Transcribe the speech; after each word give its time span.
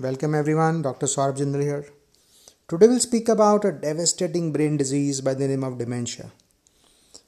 Welcome 0.00 0.36
everyone, 0.36 0.82
Dr. 0.82 1.06
Saurabh 1.06 1.38
Jindal 1.38 1.60
here. 1.60 1.84
Today 2.68 2.86
we'll 2.86 3.00
speak 3.00 3.28
about 3.28 3.64
a 3.64 3.72
devastating 3.72 4.52
brain 4.52 4.76
disease 4.76 5.20
by 5.20 5.34
the 5.34 5.48
name 5.48 5.64
of 5.64 5.76
dementia. 5.76 6.30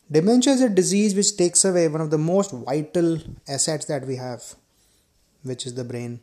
Dementia 0.08 0.52
is 0.52 0.60
a 0.60 0.68
disease 0.68 1.16
which 1.16 1.36
takes 1.36 1.64
away 1.64 1.88
one 1.88 2.00
of 2.00 2.10
the 2.10 2.16
most 2.16 2.52
vital 2.52 3.18
assets 3.48 3.86
that 3.86 4.06
we 4.06 4.14
have, 4.14 4.54
which 5.42 5.66
is 5.66 5.74
the 5.74 5.82
brain. 5.82 6.20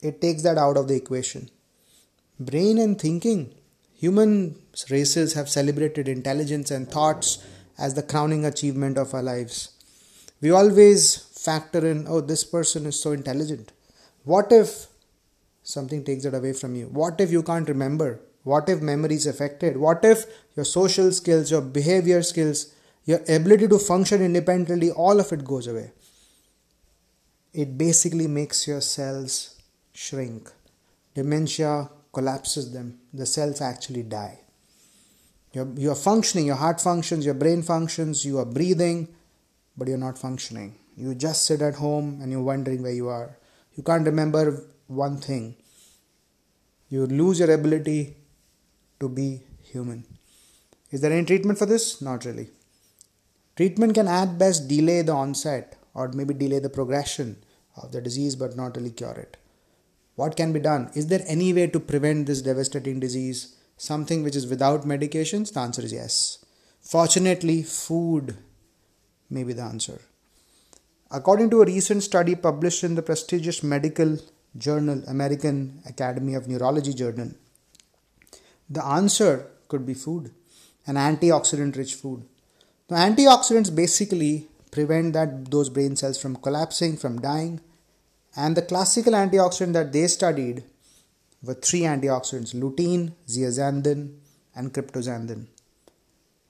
It 0.00 0.22
takes 0.22 0.42
that 0.44 0.56
out 0.56 0.78
of 0.78 0.88
the 0.88 0.94
equation. 0.94 1.50
Brain 2.40 2.78
and 2.78 2.98
thinking. 2.98 3.52
Human 3.96 4.56
races 4.88 5.34
have 5.34 5.50
celebrated 5.50 6.08
intelligence 6.08 6.70
and 6.70 6.90
thoughts 6.90 7.44
as 7.76 7.92
the 7.92 8.02
crowning 8.02 8.46
achievement 8.46 8.96
of 8.96 9.12
our 9.12 9.22
lives. 9.22 9.72
We 10.40 10.50
always 10.52 11.16
factor 11.16 11.86
in, 11.86 12.06
oh, 12.08 12.22
this 12.22 12.44
person 12.44 12.86
is 12.86 12.98
so 12.98 13.12
intelligent. 13.12 13.72
What 14.24 14.50
if 14.50 14.86
something 15.66 16.04
takes 16.04 16.24
it 16.24 16.34
away 16.34 16.52
from 16.52 16.76
you? 16.76 16.86
What 16.86 17.20
if 17.20 17.32
you 17.32 17.42
can't 17.42 17.68
remember? 17.68 18.20
What 18.44 18.68
if 18.68 18.80
memory 18.80 19.16
is 19.16 19.26
affected? 19.26 19.76
What 19.76 20.04
if 20.04 20.24
your 20.54 20.64
social 20.64 21.10
skills, 21.10 21.50
your 21.50 21.60
behavior 21.60 22.22
skills, 22.22 22.72
your 23.04 23.20
ability 23.28 23.66
to 23.68 23.78
function 23.78 24.22
independently, 24.22 24.92
all 24.92 25.18
of 25.18 25.32
it 25.32 25.44
goes 25.44 25.66
away? 25.66 25.90
It 27.52 27.76
basically 27.76 28.28
makes 28.28 28.68
your 28.68 28.80
cells 28.80 29.60
shrink. 29.92 30.52
Dementia 31.14 31.90
collapses 32.12 32.72
them. 32.72 33.00
The 33.12 33.26
cells 33.26 33.60
actually 33.60 34.04
die. 34.04 34.38
You're, 35.52 35.72
you're 35.76 35.96
functioning, 35.96 36.46
your 36.46 36.56
heart 36.56 36.80
functions, 36.80 37.24
your 37.24 37.34
brain 37.34 37.62
functions, 37.62 38.24
you 38.24 38.38
are 38.38 38.44
breathing, 38.44 39.08
but 39.76 39.88
you're 39.88 39.98
not 39.98 40.18
functioning. 40.18 40.78
You 40.96 41.14
just 41.14 41.44
sit 41.46 41.60
at 41.62 41.74
home 41.74 42.20
and 42.22 42.30
you're 42.30 42.42
wondering 42.42 42.82
where 42.82 42.92
you 42.92 43.08
are. 43.08 43.36
You 43.74 43.82
can't 43.82 44.06
remember 44.06 44.64
one 44.86 45.18
thing. 45.18 45.56
You 46.88 47.06
lose 47.06 47.40
your 47.40 47.50
ability 47.50 48.16
to 49.00 49.08
be 49.08 49.42
human. 49.62 50.04
Is 50.90 51.00
there 51.00 51.12
any 51.12 51.26
treatment 51.26 51.58
for 51.58 51.66
this? 51.66 52.00
Not 52.00 52.24
really. 52.24 52.50
Treatment 53.56 53.94
can 53.94 54.06
at 54.06 54.38
best 54.38 54.68
delay 54.68 55.02
the 55.02 55.12
onset 55.12 55.76
or 55.94 56.08
maybe 56.08 56.34
delay 56.34 56.58
the 56.58 56.68
progression 56.68 57.36
of 57.76 57.90
the 57.92 58.00
disease 58.00 58.36
but 58.36 58.56
not 58.56 58.76
really 58.76 58.90
cure 58.90 59.14
it. 59.14 59.36
What 60.14 60.36
can 60.36 60.52
be 60.52 60.60
done? 60.60 60.90
Is 60.94 61.08
there 61.08 61.24
any 61.26 61.52
way 61.52 61.66
to 61.66 61.80
prevent 61.80 62.26
this 62.26 62.42
devastating 62.42 63.00
disease? 63.00 63.56
Something 63.76 64.22
which 64.22 64.36
is 64.36 64.46
without 64.46 64.82
medications? 64.82 65.52
The 65.52 65.60
answer 65.60 65.82
is 65.82 65.92
yes. 65.92 66.44
Fortunately, 66.80 67.62
food 67.62 68.38
may 69.28 69.42
be 69.42 69.52
the 69.52 69.62
answer. 69.62 70.00
According 71.10 71.50
to 71.50 71.62
a 71.62 71.66
recent 71.66 72.02
study 72.02 72.34
published 72.34 72.84
in 72.84 72.94
the 72.94 73.02
prestigious 73.02 73.62
medical 73.62 74.18
journal 74.58 75.02
American 75.06 75.82
Academy 75.86 76.34
of 76.34 76.48
Neurology 76.48 76.94
journal, 76.94 77.30
the 78.68 78.84
answer 78.84 79.46
could 79.68 79.86
be 79.86 79.94
food, 79.94 80.32
an 80.86 80.96
antioxidant 80.96 81.76
rich 81.76 81.94
food. 81.94 82.24
The 82.88 82.96
antioxidants 82.96 83.74
basically 83.74 84.48
prevent 84.70 85.12
that 85.14 85.50
those 85.50 85.68
brain 85.68 85.96
cells 85.96 86.20
from 86.20 86.36
collapsing, 86.36 86.96
from 86.96 87.20
dying. 87.20 87.60
And 88.36 88.56
the 88.56 88.62
classical 88.62 89.14
antioxidant 89.14 89.72
that 89.72 89.92
they 89.92 90.06
studied 90.06 90.64
were 91.42 91.54
three 91.54 91.82
antioxidants 91.82 92.54
lutein, 92.54 93.12
zeaxanthin, 93.26 94.16
and 94.54 94.72
cryptoxanthin. 94.72 95.46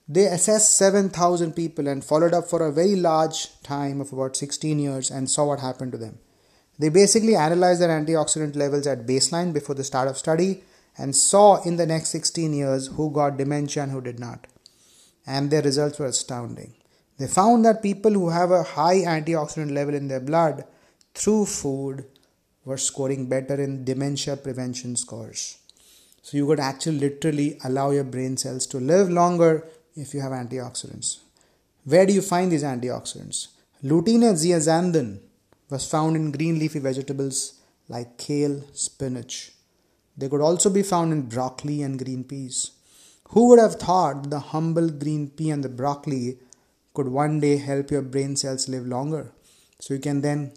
They 0.09 0.27
assessed 0.27 0.77
7,000 0.77 1.55
people 1.55 1.89
and 1.89 2.05
followed 2.05 2.33
up 2.33 2.49
for 2.49 2.65
a 2.65 2.73
very 2.73 2.95
large 2.95 3.61
time 3.63 4.01
of 4.01 4.13
about 4.13 4.37
16 4.37 4.79
years 4.79 5.11
and 5.11 5.29
saw 5.29 5.47
what 5.47 5.61
happened 5.61 5.93
to 5.93 5.99
them. 5.99 6.19
They 6.79 6.91
basically 6.91 7.35
analyzed 7.35 7.81
their 7.81 7.89
antioxidant 7.89 8.57
levels 8.57 8.87
at 8.87 9.07
baseline 9.07 9.53
before 9.53 9.75
the 9.75 9.85
start 9.85 10.09
of 10.09 10.19
study 10.19 10.63
and 10.99 11.17
saw 11.17 11.63
in 11.63 11.77
the 11.77 11.87
next 11.87 12.11
16 12.11 12.53
years 12.53 12.89
who 12.89 13.11
got 13.11 13.37
dementia 13.37 13.83
and 13.83 13.93
who 13.93 14.01
did 14.01 14.19
not. 14.19 14.47
And 15.27 15.51
their 15.51 15.63
results 15.63 15.99
were 15.99 16.07
astounding. 16.07 16.75
They 17.19 17.27
found 17.27 17.65
that 17.65 17.83
people 17.83 18.13
who 18.13 18.29
have 18.29 18.51
a 18.51 18.63
high 18.63 18.97
antioxidant 18.97 19.73
level 19.73 19.95
in 19.95 20.09
their 20.09 20.21
blood 20.21 20.65
through 21.15 21.47
food 21.47 22.05
were 22.65 22.77
scoring 22.77 23.29
better 23.29 23.55
in 23.55 23.85
dementia 23.85 24.37
prevention 24.37 24.97
scores. 24.97 25.59
So 26.23 26.37
you 26.37 26.47
could 26.47 26.61
actually 26.61 26.99
literally 26.99 27.59
allow 27.65 27.91
your 27.91 28.05
brain 28.05 28.37
cells 28.37 28.67
to 28.69 28.79
live 28.79 29.09
longer 29.09 29.67
if 29.95 30.13
you 30.13 30.21
have 30.21 30.33
antioxidants. 30.33 31.19
Where 31.85 32.05
do 32.05 32.13
you 32.13 32.21
find 32.21 32.51
these 32.51 32.65
antioxidants? 32.65 33.49
Lutein 33.85 34.29
and 34.29 34.37
zeaxanthin 34.37 35.21
was 35.71 35.89
found 35.91 36.17
in 36.17 36.31
green 36.31 36.59
leafy 36.59 36.79
vegetables 36.79 37.61
like 37.89 38.19
kale, 38.19 38.63
spinach. 38.73 39.53
They 40.17 40.29
could 40.29 40.41
also 40.41 40.71
be 40.71 40.83
found 40.83 41.13
in 41.13 41.23
broccoli 41.23 41.83
and 41.83 41.99
green 41.99 42.25
peas. 42.25 42.73
Who 43.31 43.49
would 43.49 43.59
have 43.59 43.75
thought 43.75 44.31
the 44.31 44.39
humble 44.39 44.89
green 44.89 45.31
pea 45.31 45.51
and 45.51 45.63
the 45.63 45.69
broccoli 45.69 46.39
could 46.95 47.09
one 47.09 47.41
day 47.41 47.57
help 47.57 47.91
your 47.91 48.03
brain 48.03 48.37
cells 48.37 48.69
live 48.69 48.87
longer? 48.87 49.33
So 49.81 49.95
you 49.95 50.01
can 50.01 50.21
then 50.21 50.53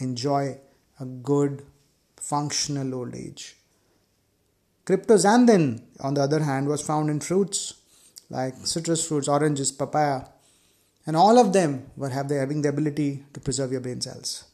enjoy 0.00 0.58
a 0.98 1.04
good 1.04 1.64
functional 2.16 2.94
old 2.94 3.14
age. 3.14 3.56
Cryptoxanthin, 4.84 5.82
on 6.00 6.14
the 6.14 6.22
other 6.22 6.40
hand, 6.40 6.66
was 6.66 6.82
found 6.82 7.08
in 7.08 7.20
fruits 7.20 7.74
like 8.30 8.54
citrus 8.64 9.06
fruits, 9.06 9.28
oranges, 9.28 9.70
papaya, 9.70 10.22
and 11.06 11.16
all 11.16 11.38
of 11.38 11.52
them 11.52 11.90
were 11.96 12.10
have 12.10 12.28
the, 12.28 12.38
having 12.38 12.62
the 12.62 12.68
ability 12.68 13.24
to 13.32 13.40
preserve 13.40 13.72
your 13.72 13.80
brain 13.80 14.00
cells. 14.00 14.44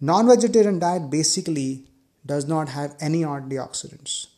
Non-vegetarian 0.00 0.78
diet 0.78 1.10
basically 1.10 1.84
does 2.24 2.46
not 2.46 2.68
have 2.70 2.96
any 3.00 3.22
antioxidants. 3.22 4.28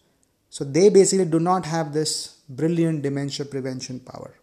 So 0.50 0.64
they 0.64 0.88
basically 0.90 1.24
do 1.24 1.38
not 1.38 1.66
have 1.66 1.92
this 1.92 2.40
brilliant 2.48 3.02
dementia 3.02 3.46
prevention 3.46 4.00
power. 4.00 4.34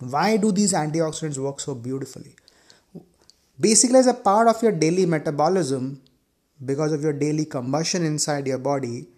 Why 0.00 0.36
do 0.36 0.52
these 0.52 0.72
antioxidants 0.72 1.38
work 1.38 1.60
so 1.60 1.74
beautifully? 1.74 2.36
Basically, 3.60 3.98
as 3.98 4.06
a 4.06 4.14
part 4.14 4.46
of 4.46 4.62
your 4.62 4.72
daily 4.72 5.04
metabolism, 5.04 6.00
because 6.64 6.92
of 6.92 7.02
your 7.02 7.12
daily 7.12 7.44
combustion 7.44 8.04
inside 8.04 8.46
your 8.46 8.58
body, 8.58 9.08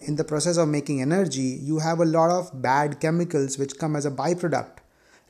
in 0.00 0.16
the 0.16 0.24
process 0.24 0.56
of 0.56 0.68
making 0.68 1.00
energy, 1.00 1.58
you 1.62 1.78
have 1.78 2.00
a 2.00 2.04
lot 2.04 2.30
of 2.30 2.60
bad 2.60 3.00
chemicals 3.00 3.56
which 3.56 3.78
come 3.78 3.96
as 3.96 4.04
a 4.04 4.10
byproduct. 4.10 4.78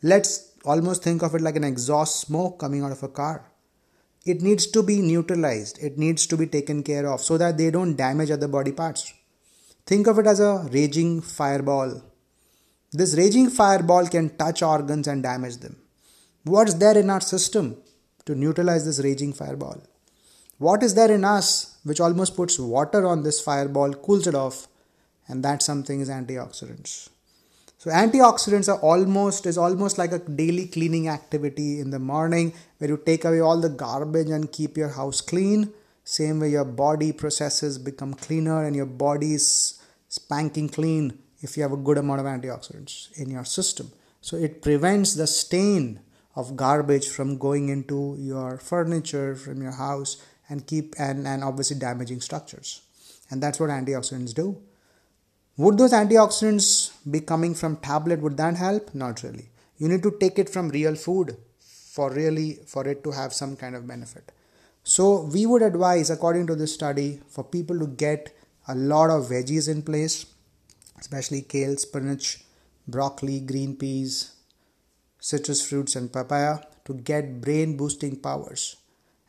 Let's 0.03 0.51
almost 0.67 1.03
think 1.03 1.23
of 1.23 1.35
it 1.35 1.41
like 1.41 1.57
an 1.57 1.65
exhaust 1.65 2.21
smoke 2.21 2.59
coming 2.59 2.83
out 2.83 2.93
of 2.93 3.03
a 3.03 3.09
car. 3.09 3.51
It 4.27 4.43
needs 4.43 4.67
to 4.67 4.83
be 4.83 5.01
neutralized, 5.01 5.79
it 5.83 5.97
needs 5.97 6.27
to 6.27 6.37
be 6.37 6.47
taken 6.47 6.83
care 6.83 7.07
of 7.07 7.21
so 7.21 7.39
that 7.39 7.57
they 7.57 7.71
don't 7.71 7.97
damage 7.97 8.31
other 8.31 8.49
body 8.49 8.73
parts. 8.73 9.15
Think 9.87 10.09
of 10.09 10.19
it 10.19 10.27
as 10.27 10.41
a 10.41 10.69
raging 10.73 11.21
fireball. 11.23 12.03
This 12.93 13.17
raging 13.17 13.51
fireball 13.51 14.09
can 14.09 14.37
touch 14.37 14.63
organs 14.63 15.07
and 15.07 15.23
damage 15.23 15.59
them. 15.59 15.77
What's 16.45 16.75
there 16.75 16.99
in 16.99 17.09
our 17.09 17.21
system 17.21 17.77
to 18.25 18.35
neutralize 18.35 18.85
this 18.85 18.99
raging 18.99 19.33
fireball? 19.33 19.81
What 20.59 20.83
is 20.83 20.95
there 20.95 21.13
in 21.13 21.25
us 21.25 21.77
which 21.87 22.01
almost 22.01 22.35
puts 22.35 22.59
water 22.59 23.07
on 23.07 23.23
this 23.23 23.41
fireball, 23.41 23.93
cools 23.95 24.27
it 24.27 24.35
off, 24.35 24.67
and 25.29 25.45
that 25.45 25.63
something 25.63 26.01
is 26.01 26.11
antioxidants. 26.11 27.09
So 27.79 27.91
antioxidants 27.91 28.69
are 28.73 28.81
almost 28.81 29.45
is 29.45 29.59
almost 29.59 29.99
like 29.99 30.13
a 30.13 30.19
daily 30.19 30.67
cleaning 30.67 31.09
activity 31.09 31.79
in 31.79 31.91
the 31.91 31.99
morning 31.99 32.55
where 32.79 32.89
you 32.89 32.97
take 33.05 33.25
away 33.25 33.41
all 33.41 33.61
the 33.61 33.69
garbage 33.69 34.31
and 34.31 34.51
keep 34.51 34.77
your 34.77 34.89
house 34.89 35.21
clean. 35.21 35.73
Same 36.03 36.41
way 36.41 36.51
your 36.51 36.65
body 36.65 37.13
processes 37.13 37.79
become 37.79 38.15
cleaner 38.15 38.65
and 38.65 38.75
your 38.75 38.87
body 38.87 39.35
is 39.35 39.83
spanking 40.09 40.69
clean 40.69 41.19
if 41.43 41.57
you 41.57 41.63
have 41.63 41.73
a 41.73 41.77
good 41.77 41.99
amount 41.99 42.21
of 42.21 42.27
antioxidants 42.27 43.13
in 43.21 43.31
your 43.31 43.45
system. 43.45 43.93
So 44.23 44.37
it 44.37 44.63
prevents 44.63 45.15
the 45.15 45.27
stain 45.27 46.01
of 46.35 46.57
garbage 46.57 47.09
from 47.09 47.37
going 47.37 47.69
into 47.69 48.17
your 48.19 48.59
furniture 48.59 49.35
from 49.35 49.63
your 49.63 49.73
house 49.73 50.23
and 50.49 50.67
keep 50.67 50.95
and, 50.99 51.27
and 51.27 51.45
obviously 51.45 51.79
damaging 51.79 52.21
structures. 52.21 52.83
And 53.31 53.43
that's 53.43 53.61
what 53.61 53.71
antioxidants 53.71 54.35
do. 54.35 54.63
Would 55.59 55.79
those 55.79 55.93
antioxidants 55.93 56.93
be 57.11 57.21
coming 57.21 57.55
from 57.55 57.77
tablet? 57.77 58.21
Would 58.21 58.37
that 58.37 58.57
help? 58.57 58.95
Not 58.95 59.23
really. 59.23 59.49
You 59.79 59.89
need 59.89 60.03
to 60.03 60.17
take 60.21 60.39
it 60.39 60.51
from 60.51 60.69
real 60.69 60.95
food 60.95 61.37
for 61.59 62.13
really 62.13 62.59
for 62.67 62.87
it 62.87 63.03
to 63.05 63.11
have 63.11 63.33
some 63.33 63.57
kind 63.57 63.75
of 63.75 63.87
benefit. 63.87 64.33
So 64.85 65.23
we 65.23 65.47
would 65.47 65.63
advise, 65.63 66.11
according 66.11 66.47
to 66.49 66.55
this 66.55 66.75
study, 66.75 67.21
for 67.29 67.43
people 67.43 67.79
to 67.79 67.87
get 67.87 68.37
a 68.69 68.75
lot 68.75 69.11
of 69.11 69.29
veggies 69.31 69.69
in 69.69 69.83
place, 69.83 70.27
especially 71.01 71.43
kale, 71.43 71.77
spinach, 71.77 72.45
broccoli, 72.87 73.41
green 73.41 73.77
peas, 73.77 74.33
citrus 75.21 75.67
fruits, 75.67 75.97
and 75.97 76.13
papaya 76.13 76.59
to 76.85 76.95
get 76.95 77.41
brain 77.41 77.77
boosting 77.77 78.17
powers. 78.17 78.77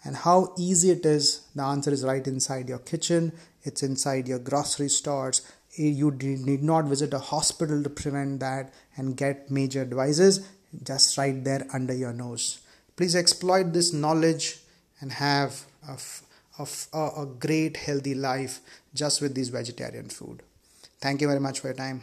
And 0.04 0.16
how 0.16 0.54
easy 0.58 0.92
it 0.92 1.06
is, 1.06 1.48
the 1.56 1.64
answer 1.64 1.92
is 1.92 2.04
right 2.04 2.26
inside 2.28 2.70
your 2.70 2.80
kitchen, 2.80 3.32
it's 3.64 3.82
inside 3.82 4.28
your 4.28 4.40
grocery 4.40 4.90
stores, 4.90 5.42
Eh, 5.78 5.90
you 6.02 6.12
need 6.12 6.64
not 6.64 6.86
visit 6.86 7.14
a 7.14 7.20
hospital 7.20 7.84
to 7.84 7.90
prevent 7.90 8.40
that 8.40 8.74
and 8.96 9.16
get 9.16 9.52
major 9.52 9.82
advices. 9.82 10.48
Just 10.84 11.18
right 11.18 11.44
there 11.44 11.66
under 11.74 11.94
your 11.94 12.14
nose. 12.14 12.60
Please 12.96 13.16
exploit 13.16 13.74
this 13.74 13.94
knowledge 13.94 14.58
and 15.00 15.12
have 15.12 15.66
a, 15.88 15.98
a, 16.60 17.22
a 17.22 17.26
great 17.26 17.78
healthy 17.78 18.16
life 18.16 18.60
just 18.94 19.22
with 19.22 19.36
this 19.36 19.50
vegetarian 19.50 20.10
food. 20.10 20.42
Thank 21.00 21.22
you 21.22 21.28
very 21.28 21.40
much 21.40 21.60
for 21.60 21.68
your 21.68 21.76
time 21.76 22.02